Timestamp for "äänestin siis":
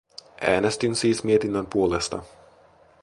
0.41-1.23